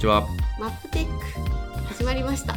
[0.00, 0.26] ちは。
[0.58, 2.56] マップテック始まりました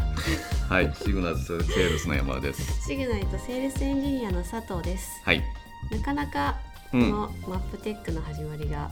[0.70, 2.88] はい、シグナスセールスの山田です。
[2.88, 5.44] シグナイとセールスエンジニアの佐藤ですはい。
[5.92, 6.56] なかなか
[6.90, 8.90] こうんのマップテックの始まりが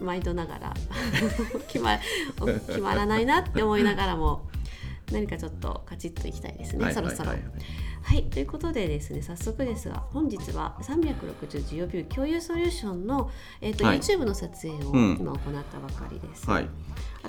[0.00, 0.74] 毎度ながら
[1.70, 1.96] 決ま
[2.66, 4.42] 決まらないなって思いながらも
[5.12, 7.52] 何かちょっとカチッといきたいですね、はいそろそろははいはい
[8.14, 13.30] い、ということでですね早速ですが本日は360ジオビュー共有ソリューションの、
[13.62, 16.68] えーとはい YouTube の撮影をうん今行ったばかりです、はい。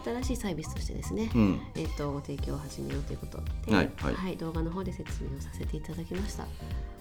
[0.03, 1.61] 新しいサービスとしてですね、うん。
[1.75, 6.45] えー、とご提供を始めようということで、はいはい動画の方で説明をさせていただきました。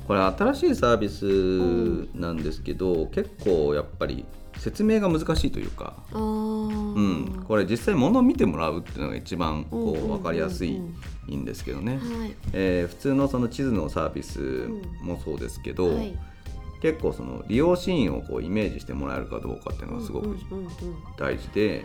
[0.06, 4.24] これ新しいサービスなんですけど、結構やっぱり
[4.58, 10.08] 説明が難しいというか、うん、これ実際物を見てもらうっていうのが一番こうんうんうんううん。
[10.08, 11.96] 分かりやすいんですけどね。
[11.96, 12.34] はい。
[12.52, 14.68] えー普通のその地図のサービス
[15.02, 16.16] もそうですけど、はい、
[16.82, 20.70] 結構その利用シーンをこうイメージしてもらえるかどうかっていうのがすごくうんうんうんうん。
[21.18, 21.84] 大事で、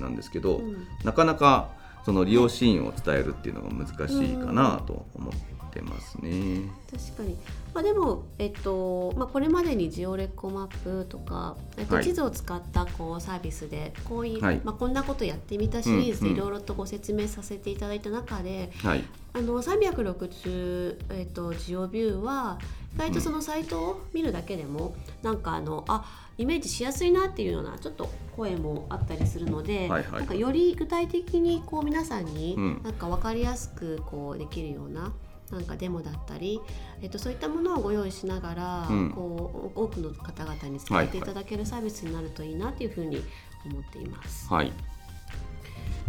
[0.00, 0.86] なんですけど、うん。
[1.04, 1.70] なかなか
[2.04, 6.62] その利用シーンを伝えるっていうのが難しいかなと思ってますね。
[6.90, 7.36] 確かに、
[7.72, 12.04] まあ、でも、えっとまあ、これまでにジオレコマップとか、えっとはい。
[12.04, 14.60] 地図を使ったこうサービスでこういう、はい。
[14.64, 16.32] まあ、こんなことやってみたシリーズでうん。
[16.32, 22.58] うんいろいろとご説明させていただいた中で、はい、あの360、えっとジオビューは
[22.96, 26.04] 意外とそのサイトを見るだけでも、なんかあのあ
[26.42, 35.12] イメージしやすいなっていうようなちょっと声もあったりするので、はいはいなんかより具体的にこう皆さんにうんなんか分かりやすくこうできるような。
[35.50, 36.62] なんかデモだったり、
[37.02, 43.22] えっと、そういったものをご用意しながら、うんこう多くの方々に使っていただけるサービスになるといいなっていうふうに
[43.66, 44.48] 思っています。
[44.48, 44.72] はい、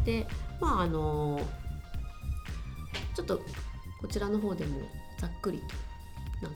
[0.05, 0.25] で
[0.61, 1.41] まああの
[3.13, 3.41] ちょっと
[3.99, 4.79] こちらの方でも
[5.19, 5.92] ざっくりと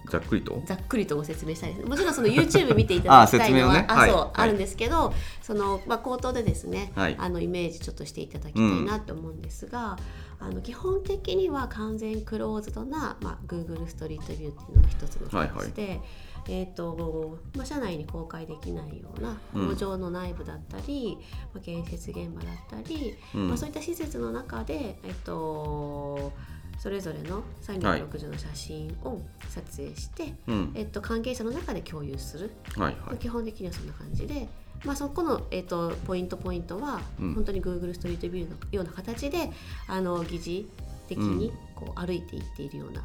[0.10, 0.62] ざっくりと？
[0.66, 1.86] ざっくりとご説明したいです。
[1.88, 3.86] もちろんその YouTube 見ていただきたいのは ね。
[3.88, 4.12] はい。
[4.34, 7.16] あるんですけどその、まあ、口頭でですね、はい。
[7.18, 9.98] あのイメージちょっとしていただきたいなと思うんですが、
[10.40, 16.00] あの基本的には完全クローズドな、まあ、Google ストリートビューっていうのが一つのサービスで、
[16.48, 19.70] えーとまあ、社内に公開できないようなうん。
[19.70, 21.18] 工場の内部だったり、
[21.54, 23.48] まあ、建設現場だったり、うん。
[23.48, 26.32] まあ、そういった施設の中で、えっと、
[26.78, 33.18] それぞれの360の写真を撮影して、うん、えっと、関係者の中で共有する、はいはい。
[33.18, 34.48] 基本的にはそんな感じで、
[34.86, 37.34] まあ、そこの、えっと、ポイントポイントは、うん。
[37.34, 39.50] 本当に Google ストリートビューのような形で
[39.88, 40.70] あの疑似
[41.08, 43.02] 的にこう歩いていっているような、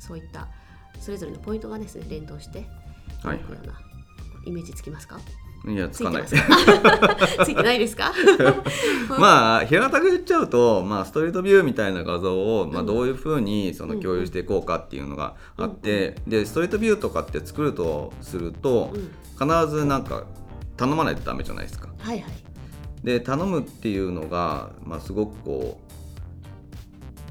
[0.00, 0.48] そういった
[0.98, 2.66] それぞれのポイントがですね連動して
[3.22, 3.74] はいくような
[4.46, 5.20] イメージつきますか？
[5.66, 6.24] いや、つかない。
[6.26, 6.58] ついてま
[7.44, 7.52] す
[7.84, 8.12] ですか？
[9.18, 12.86] まあ平たく言っちゃうと、まあ、ストリートビューみたいな画像を、まあ、うん。
[12.86, 19.10] どういうふうにそのうん共有していこうかっていうのがあって、でストリートビューとかって作るとするとうん。
[19.36, 20.24] 必ずなんか
[20.76, 21.88] 頼まないとダメじゃないですか。
[21.98, 22.32] はいはい。
[23.02, 25.80] で頼むっていうのが、まあ、すごくこ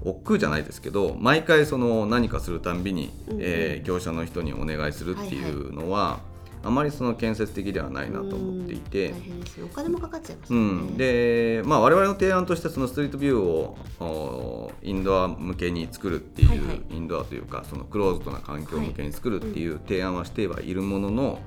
[0.05, 6.19] う億劫じゃないですけど毎回その何かするたんびに、うんうんえー業者の人にお願いするっていうのは、
[6.63, 9.09] あまりその建設的ではないなと思っていて。
[9.09, 16.81] うんお金もかかっちゃいますね、ん、で、まあ、我々の提案としてそのストリートビューをおインドア向けに作るっていう、はいはい。
[16.89, 21.39] インドアというかそのクローズドな環境向けに作るっていう提案はしてはいるものの、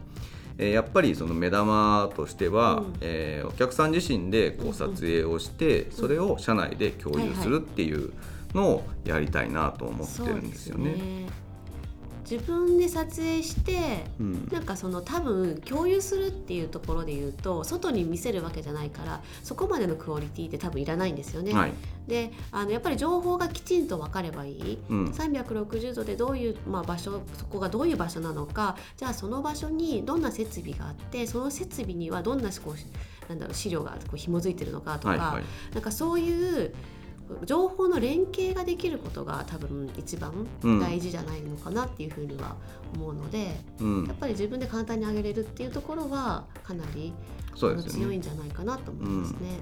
[0.58, 2.94] えーやっぱりその目玉としては、うん。
[3.00, 8.12] えーお客さん自身でこうんううん撮影をして、それを社内で共有するっていう
[8.54, 10.90] のをやりたいなと思ってるんですよね。
[10.90, 11.45] そうですね
[12.28, 21.52] 自分で撮影してうんなんかその多分共有するっていうところで言うと外に見せるわけじゃないからそこまでのクオリティって多分いらないんですよね。
[21.52, 21.72] はい
[22.06, 24.78] であのやっぱり情報がきちんと分かればいい。
[24.88, 35.44] うん360度でどういう、まあ、場所そこがどういう場所なのかじゃあその場所にどんな設備があってその設備にはどんなこうなんだろう資料がこう紐づいてるのかとか、はいはい
[35.74, 36.74] なんかそういう
[37.44, 40.80] 情報の連携ができることが多分一番うん。
[40.80, 42.56] 大事じゃないのかなっていうふうには
[42.94, 44.04] 思うので、うん。
[44.06, 47.12] やっぱり自分で簡単に上げれるっていうところはかなり
[47.54, 49.58] 強いんじゃないかなと思いますね。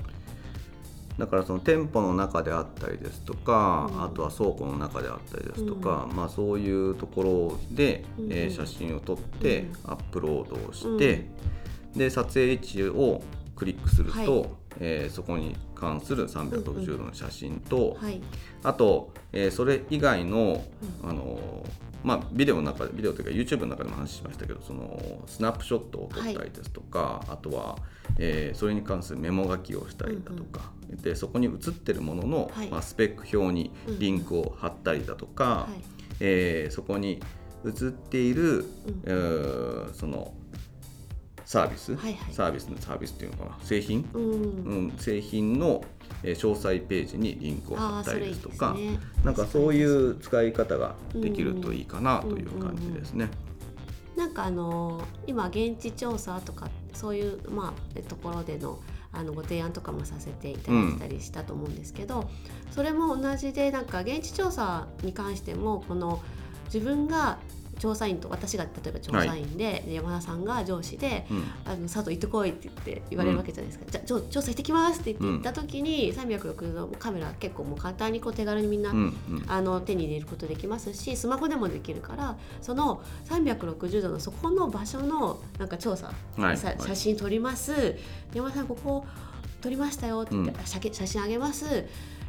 [1.18, 4.04] だからその店舗の中であったりですとか、うん。
[4.04, 8.32] あとは倉庫の中であったりですとか、まあ、そういうところで、うん。
[8.32, 9.90] えー写真を撮ってうん。
[9.90, 11.28] アップロードをして、
[11.96, 13.22] で撮影位置を
[13.56, 14.50] クリックすると、はい
[14.80, 18.20] えーそこに関する360度の写真と、はい、
[18.62, 20.64] あと、えーそれ以外の、
[21.02, 21.66] うんあの
[22.02, 27.78] まあ、ビデオの中でビデオというか YouTube の中でも話しましたけどそのスナップショットを撮ったりですとか、あとは、
[28.18, 30.70] えーそれに関するメモ書きをしたりだとか、
[31.02, 32.68] でそこに写ってるものの、はい。
[32.68, 35.82] まあ、スペック表にリンクを貼ったりだとか、はい。
[36.20, 37.20] えーそこに
[37.64, 38.66] 写っている、うん。
[39.04, 40.34] えーその
[41.44, 42.32] サービス、はいはい。
[42.32, 43.58] サービスのサービスっていうのかな？
[43.62, 44.22] 製品、うん。
[44.22, 44.26] う
[44.88, 45.84] ん、製品の
[46.22, 48.98] えー詳細ページにリンクを貼ったりですとかいね。
[49.24, 53.28] なんかそういう使い方ができるといいかなという感じですね。
[54.16, 58.78] なんかあの今現地調査とかそういうまあところでの
[59.12, 62.28] あのご提案とかもさせていただいたりしたと思うんですけど、
[62.70, 66.20] それも同じでなんか現地調査に関してもこの
[66.66, 67.38] 自分が
[67.78, 71.44] 調査員と私が例えば調査員で、で山田さんが上司でうん。
[71.64, 79.44] あの佐藤行ってこいって言って言われるわけじゃないですか、じゃあ調調査行ってきますって言ってうん行った時に、360度カメラ結構もう簡単にこう手軽にみんな、うんうん。
[79.46, 86.56] あの手に入れることできますしスマホでもできるからその360度のそこの場所のなんか調査、はい。
[86.56, 87.96] 写真撮ります。
[88.34, 89.04] 山田さんここ
[89.60, 90.66] 撮りましたよって言って、うん。
[90.66, 91.64] 写写真あげます。
[91.64, 91.68] い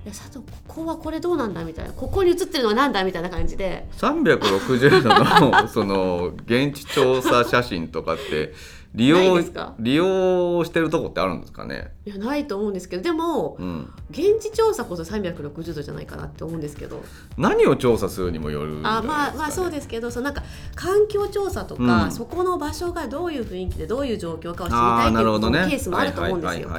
[0.06, 1.94] や佐藤ここはこれどうなんだみたいな。
[1.94, 3.88] ここに写ってるのはなんだみたいな感じで。
[3.98, 8.54] 360度のその現地調査写真とかって
[8.96, 9.40] 利用
[9.80, 11.92] 利用してるとこってあるんですかね？
[12.06, 17.04] いやないと思うんですけどでもうん、現地調査こそ360度じゃないかなって思うんですけど。
[17.38, 20.44] 何を調査するにもよるんじゃないあまあまあそうすですけどそのなんか
[20.76, 22.12] 環境調査とか、うん。
[22.12, 25.68] そこの場所がどういう雰囲気でどういう状況かを知りたいっていうあなるほどね。
[25.70, 26.70] ケースもあると思うんですよ。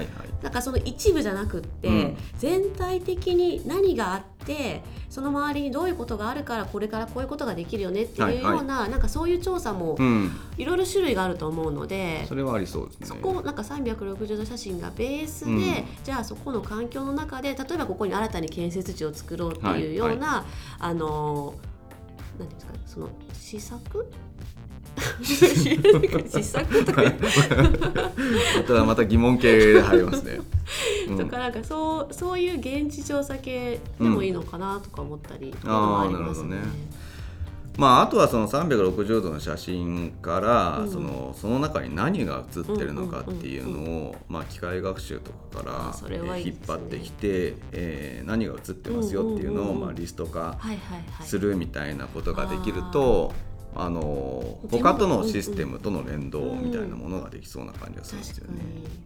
[0.43, 2.17] なんかその一部じゃなくって、うん。
[2.39, 4.36] 全体的に何があって
[5.09, 12.35] その周りにどういうことがあるからこれからこういうことができるよねっていうような、なんかそういう調査もうん、いろいろ種類があると思うのでそ。
[12.35, 13.07] れはありそうですね。
[13.07, 15.57] そこなんか360度写真がベースで、うん
[16.05, 20.45] じゃあそこの環境の中で例えばここに新たに建設地を作ろうっていうような、
[20.79, 21.55] あの
[22.39, 24.07] 何ですかその施策
[25.23, 27.03] 施策とか
[28.69, 30.41] またまた疑問系で入りますね。
[31.09, 31.19] うん。
[31.19, 36.45] とかなんかそうそういう現地調査系でもいいのかなとか思ったり、っていうのはありますね。
[36.45, 37.07] あーなるほどね。
[37.79, 40.91] まあ、あとはその360度の写真から、うん。
[40.91, 45.95] そのその中に何が写ってるのかっていうのを、まあ、機械学習とかか
[46.25, 50.59] ら引っ張ってきて、えー何が写ってますよっていうのを、まあ、リスト化
[51.23, 53.33] するみたいなことができると、
[53.75, 58.63] あの他とのシステムとの連動みたいなものができそうな感じがするんですよね。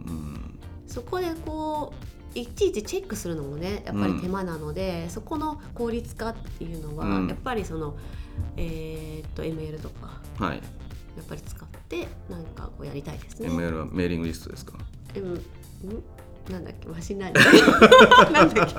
[0.07, 0.59] うん
[0.91, 1.93] そこでこ
[2.35, 7.29] ういちいちチェックするのもねやっぱり手間なので、そこの効率化っていうのは、うん。
[7.29, 7.97] やっぱりその
[8.57, 10.63] えーっと ML とかはい、や
[11.23, 13.49] っぱり使ってなんかこうやりたいですね。
[13.49, 14.75] ML はメーリングリストですか
[15.15, 15.35] ？M ん？
[16.53, 16.89] なんだっけ？
[16.89, 17.71] machine learning？
[18.33, 18.71] なんだっけ？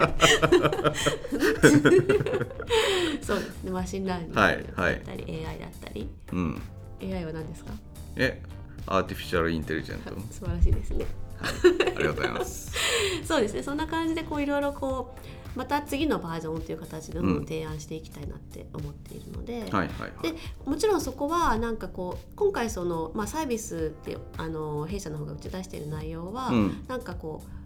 [3.21, 3.71] そうですね。
[3.71, 4.55] machine learning だはい。
[4.61, 6.09] ったはいり、AI だったり。
[6.31, 6.61] うん、
[7.01, 7.73] AI は何ですか？
[8.15, 8.41] え
[8.87, 10.97] artificial intelligent、素晴らしいですね。
[10.97, 11.05] はい、
[11.41, 12.71] ありがとうございます。
[13.25, 13.63] そうですね。
[13.63, 15.15] そんな感じでこういろいろこ
[15.55, 17.45] うまた次のバージョンという形でどんどうんん。
[17.45, 20.31] 提案していきたいなって思っているので、はいはいはい。
[20.31, 20.35] で
[20.65, 26.85] もちろんそこはなんかこう今回その、まあ、サービスってあの弊社の方が打ち出している内容は、うん。
[26.87, 27.60] なんかこう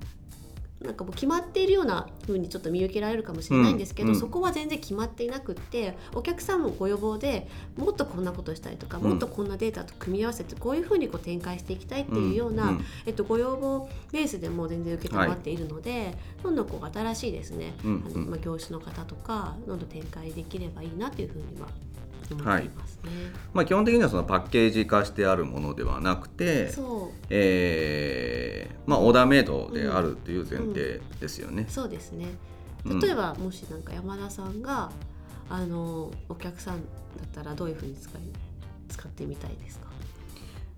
[0.85, 4.19] なんかもう決まっているような風にちょっと見受けられるかもしれないんですけど、うんうん。
[4.19, 7.47] そこは全然決まっていなくってお客さんもご要望で
[7.77, 9.03] もっとこんなことしたいとか、うん。
[9.03, 21.67] もっとこんなデータと組み合わせてこういう風にこう展開していきたいっていうような、うんうんえっと、ご要望ベースでも全然受け止まっているので、どんどんこう新しいですね、あのまあ、業種の方とかどんどん展開できればいいなというふうには
[22.33, 22.69] 思ってい。
[22.69, 23.11] ますね。
[23.53, 27.25] まあ、基本的にはそのパッケージ化してあるものではなくて、そう。
[27.29, 31.65] えーまあ、オーダーメイドであるという前提ですよね。
[31.69, 32.27] そうですね。
[32.85, 32.99] うん。
[32.99, 34.91] 例えば、もしなんか山田さんが
[35.49, 36.81] あのお客さんだ
[37.23, 38.21] ったらどういうふうに使い
[38.89, 39.87] 使ってみたいですか、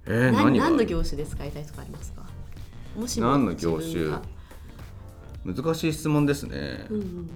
[0.05, 2.25] えー、何何の業種で使いたいとかありますか？
[2.95, 4.19] もしも何の業種？
[5.45, 6.85] 難しい質問ですね。
[6.89, 6.93] う。
[6.97, 7.29] ん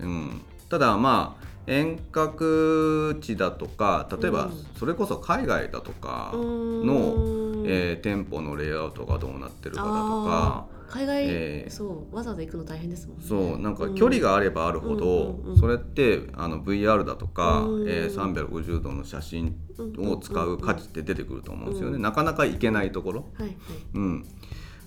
[0.00, 0.08] うん。
[0.08, 4.52] うん、ただまあ遠隔地だとか例えばうん。
[4.78, 6.86] それこそ海外だとかうーん。
[6.86, 9.92] の、えー店舗のレイアウトがどうなってるかだと
[10.24, 13.24] か海外、えーそうわざわざ行くの大変ですもんね。
[13.26, 17.88] そうなんか距離があればあるほど、うんそれってあの VR だとか、うん。
[17.88, 19.56] えー350度の写真
[19.98, 22.02] を使う価値って出てくると思うんですよね、うん。
[22.02, 23.56] なかなか行けないところ、はいはい。
[23.94, 24.24] うん、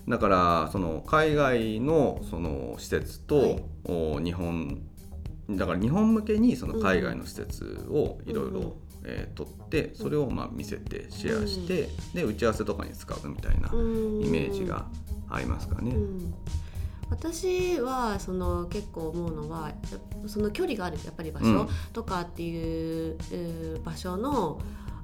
[0.07, 3.63] だからその海外のその施設と、はい。
[3.85, 4.81] お日本
[5.49, 8.75] だから日本向けにその海外の施設をいろいうんうんろ
[9.05, 14.85] えー取ってそれをまあ見せてシェアして、で打ち合わせとかに使うみたいなうんイメージが
[15.29, 15.91] ありますかね。
[15.91, 16.33] うん。
[17.09, 19.71] 私はその結構思うのは
[20.27, 21.67] その距離があるやっぱり場所うん。
[21.93, 24.61] とかっていう,、えー場所の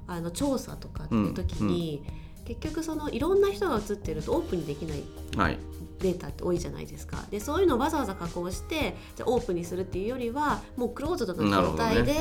[0.08, 2.04] あの調査とかっていう時に、
[2.46, 5.04] 結局そのいろんな人が映ってるとオープンにできない
[5.36, 5.58] はい。
[6.00, 7.24] データって多いじゃないですか。
[7.32, 12.14] でそういうのをわざわざ加工してじゃあオープンにするっていうよりはもうクローズドな状態で、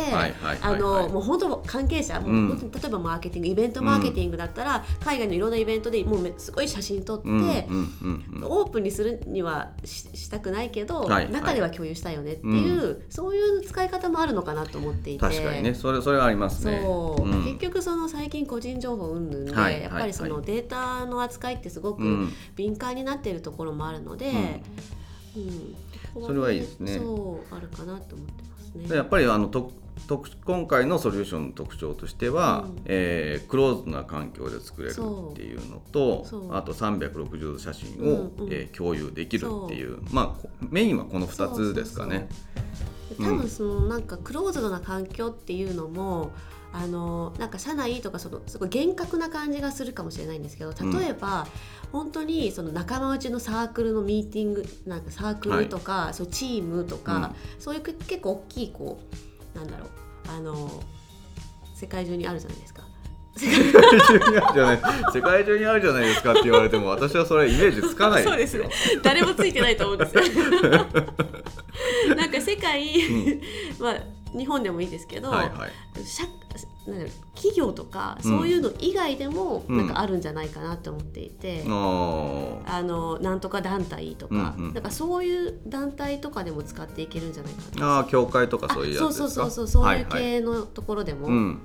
[1.10, 2.48] もう本当関係者、もううん。
[2.48, 8.44] 本当に例えばマーケティングイベントマーケティングだったら、海外のいろんなイベントでもうめすごい写真撮って、うんうんうんうん。
[8.44, 15.20] オープンにするにはししたくないけど、はい中では共有したいよねっていう、そういう使い方もあるのかなと思っていて。
[15.20, 15.74] 確かにね。
[15.74, 16.80] それそれはありますね。
[16.82, 17.44] そう、ん。
[17.44, 19.82] 結局その最近個人情報云々で、はい。
[19.82, 22.32] やっぱりそはいのデータの扱いってすごくうん。
[22.56, 24.62] 敏感になっているところもあるので、
[26.16, 26.22] うん。
[26.22, 26.98] それはいいですね。
[26.98, 28.88] そうあるかなと思ってますね。
[28.88, 29.72] でやっぱりあのと
[30.08, 32.82] 特今回のソリューションの特徴としては、うん。
[32.86, 36.40] えークローズな環境で作れるっていうのとそう。
[36.42, 38.52] そうあと360度写真を、うんうん。
[38.52, 42.28] えー共有できるっていうまあこメインはこの2つですかね。
[42.28, 46.32] で多分そのなんかクローズドな環境っていうのも、
[46.72, 51.46] あのなんか社内とかそのすごい厳格な感じがするかもしれないんですけど例えば、
[51.92, 58.98] 本当にその仲間内のサークルのミーティングなんかサークルとか、そういうチームとか、そういう結構大きいこ
[59.54, 59.88] うなんだろう
[60.28, 60.82] あの
[61.74, 62.82] 世界中にあるじゃないですか。
[63.36, 64.78] 世界中にあるじゃない
[65.12, 68.68] 世界中にあるじゃないですかって言われても私はそれイメージつかないそうですね。
[69.02, 70.22] 誰もついてないと思うんですよ。
[72.16, 72.23] な
[72.70, 73.40] んか世界、
[73.78, 73.94] まあ
[74.36, 75.70] 日本でもいいですけど、はいはい。
[76.04, 76.24] 社
[77.34, 79.76] 企業とかそういうの以外でもうん。
[79.76, 82.58] なんかあるんじゃないかなと思っていて、あー。
[82.66, 84.74] あのなんとか団体とか、うんうん。
[84.74, 87.98] なんかそういう団体とかでも使っていけるんじゃないかな。
[87.98, 89.28] あー教会とかそういうやつそうですか？
[89.28, 90.04] そうそうそうそういうはい。
[90.04, 91.60] はい系のところでも、うん。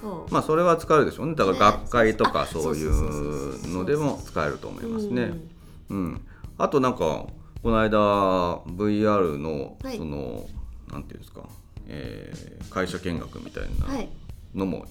[0.00, 0.32] そう。
[0.32, 1.34] まあそれは使えるでしょうね。
[1.34, 2.48] だから学会とかね。
[2.50, 3.60] そういそう。
[3.66, 5.34] のでも使えると思いますね。
[5.90, 5.96] うん。
[5.96, 7.26] うん、あとなんか
[7.64, 9.96] この間 VR のはい。
[9.96, 10.46] その、
[10.92, 11.48] なんていうんですか、
[11.88, 14.08] えー会社見学みたいなはい。
[14.54, 14.84] のも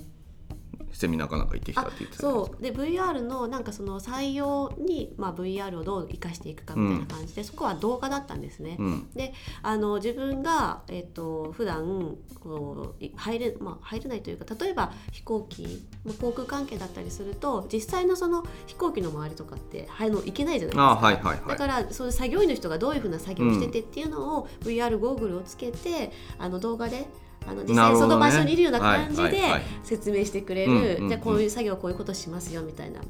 [0.93, 2.21] セミナーかなんか行ってきたあって言ってた。
[2.21, 2.61] そう。
[2.61, 8.77] で VR のなんかその採用に、まあ、VR をどう生かしていくかみたいな感じで、そこは動画だったんですね。
[8.79, 9.09] うん。
[9.13, 20.83] であの自分が、えっと普段こうい入れ,、まあ、入れないというか例えば飛行機、まあ、航空関係だったりすると実際のその飛行機の周りとかって入るの行けないじゃないですか。
[20.83, 21.47] あはいはいはい。
[21.47, 27.07] だからそういう作業員の人がどういうふうな作業をしててっていうのを VR ゴーグルをつけてあの動画で
[27.47, 29.41] あの実際その場所にいるような感じで
[29.83, 30.97] 説明してくれる。
[31.01, 33.01] うんじゃあこういう作業こういうことしますよみたいな。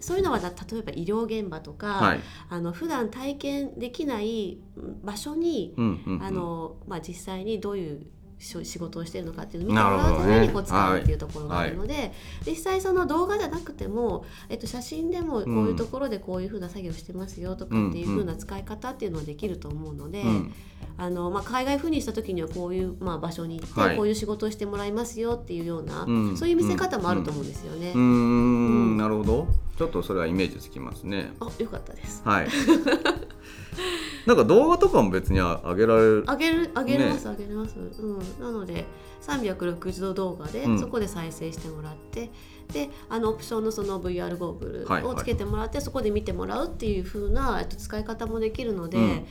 [0.00, 2.20] そういうのはな例えば医療現場とか、はい。
[2.48, 5.74] あの普段体験できないうん場所に、
[6.20, 8.06] あのまあ、実際にどういうし
[8.42, 12.12] 仕事をしてるのかっていうのを見てもらうためにこう使うっていうところがあるので、
[12.46, 20.54] 実際その動画じゃなくても、えっと、写真でもこういうところでこういうふうな作業してますよとかっていうふうな使い方っていうのはできると思うので、うん
[20.98, 23.96] あのまあ、海外赴任した時にはこういう、まあ、場所に行って、はい。
[23.96, 27.92] こういう仕事をしてもらいますよっていうような、うんそういう見せ方もあると思うんですよね。
[27.94, 28.96] うーん。
[28.96, 29.48] なるほど。
[29.78, 31.32] ちょっとそれはイメージつきますね。
[31.40, 32.22] あよかったです。
[32.24, 32.48] はい
[34.26, 36.24] なんか動画とかも別にあ上げられる。
[36.26, 38.84] あげるあげれます、ねあげれます、うん、なので
[39.20, 40.78] 360度動画でうん。
[40.78, 42.30] そこで再生してもらって、
[42.72, 49.24] であのオプションのその VR ゴーグルをつけてもらって、そこで見てもらうっていう風なえっと使い方もできるので、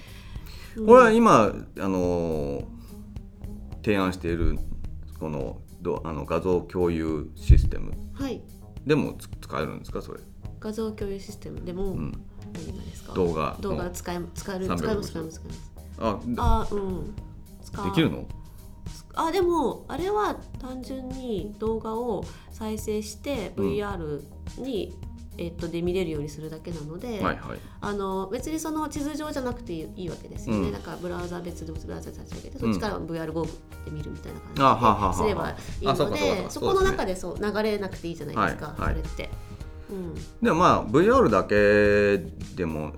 [0.75, 2.65] これは今、あのー
[3.83, 4.59] 提案している
[5.19, 8.41] このどあの画像共有システムはい。
[8.85, 10.03] でもつ使えるんですか？
[10.03, 10.19] それ、
[10.59, 12.11] 画像共有システムでも、うん、
[12.53, 15.71] 何がですか動画動画の使え使える360使えます使えます使えます。
[16.37, 17.15] ああうん。
[17.63, 18.25] 使できるの？
[19.13, 24.23] あでもあれは単純に動画を再生してうん VR
[24.57, 24.95] に、
[25.37, 27.59] えっと、で見れるようにするだけなので、はいはい。
[27.81, 30.71] あの別にその地図上じゃなくていいわけですよね、うん。
[30.71, 32.73] だからブラウザ別でブラウザ立ち上げてうん。
[32.73, 34.39] そっちから VR ゴーグルで見るみたいな
[34.75, 38.95] 感じですればいいのでそこの中でそう流れなくていいじゃないですか、はいはい。
[38.95, 39.29] それって。
[39.91, 40.15] うん。
[40.41, 42.17] でもまあ VR だけ
[42.55, 42.93] でも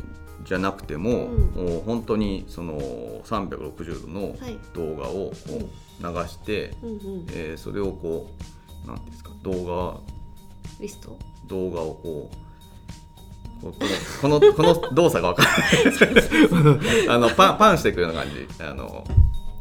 [0.45, 1.67] じゃなくても,、うん。
[1.71, 2.79] もう本当にその
[3.23, 4.57] 360度のはい。
[4.73, 5.59] 動画をこう
[6.01, 8.29] 流して、うんうん、えーそれをこ
[8.85, 10.03] うなんていうんですか動
[10.79, 11.17] リスト？
[11.19, 13.73] 画動画をこう
[14.21, 16.73] このこの この動作が分からな
[17.03, 18.63] いあのパンパンしていくような感じ。
[18.63, 19.05] あの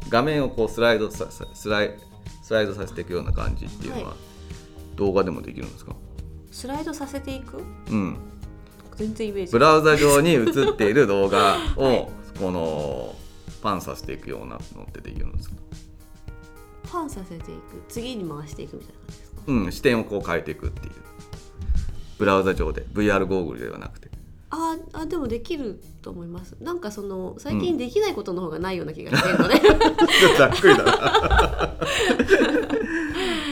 [0.09, 1.97] 画面をこうスライドささスライ
[2.41, 4.17] スライドさせていくような感じっていうのは、はい。
[4.97, 5.95] 動画でもできるんですか？
[6.53, 7.57] スライドさせていく？
[7.89, 8.17] うん。
[8.95, 9.51] 全然イメージ。
[9.51, 10.45] ブラウザ上に映っ
[10.77, 12.07] ている動画を、 はい。
[12.39, 13.15] この
[13.61, 15.55] パンさせていくようなのってできるんですか
[16.91, 17.81] パンさせていく。
[17.89, 19.41] 次に回していくみたいな感じですか？
[19.47, 20.93] うん視点をこう変えていくっていう。
[22.19, 24.09] ブラウザ上で VR ゴーグルではなくて。
[24.51, 26.55] あーあでもできると思います。
[26.61, 29.55] なんかその最近できないことの方がないような気がしてるので、
[30.37, 31.77] ざっくりだな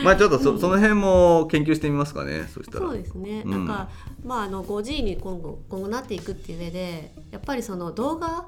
[0.04, 2.88] まあちょっとそ,、その辺も研究してみますかねそしたら。
[2.88, 3.90] そうですね、なんか
[4.24, 8.46] まああの 5G に今後今後なっていくっていう上でやっぱりその動画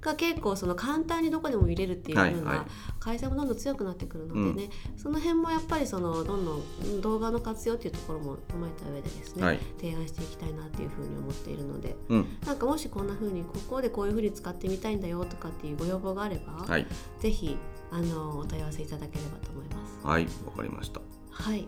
[0.00, 2.66] が結構その簡単にどこでも見れるっていうような
[3.00, 16.86] 回線もどんどん強くなってくるのでね、その辺もやっぱりそのどんどん動画の活用っていうところも踏まえた上でですね、はい、提案していきたいなっていうふうに思っているので、うん、なんかもしこんなふうにここでこういうふうに使ってみたいんだよとかっていうご要望があれば、はい、
[17.18, 17.56] ぜひ
[17.90, 20.06] あのお問い合わせいただければと思います。
[20.06, 21.00] はい、わかりました。
[21.30, 21.66] はい。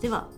[0.00, 0.28] では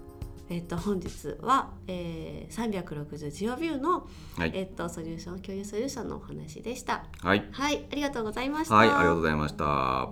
[0.53, 4.07] えっと、本日は、えー、360ジオビューの、
[4.37, 7.07] はい、えっと、ソリューション共有ソリューションのお話でした。
[7.23, 8.75] はい、はい、ありがとうございました。
[8.75, 10.11] はい、ありがとうございました。